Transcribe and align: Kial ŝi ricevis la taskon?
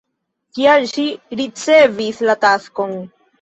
Kial 0.57 0.87
ŝi 0.91 1.05
ricevis 1.41 2.23
la 2.31 2.37
taskon? 2.47 2.97